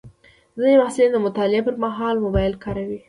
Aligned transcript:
ځینې 0.59 0.75
محصلین 0.81 1.11
د 1.13 1.17
مطالعې 1.25 1.61
پر 1.67 1.75
مهال 1.83 2.15
موبایل 2.25 2.53
کاروي. 2.63 2.99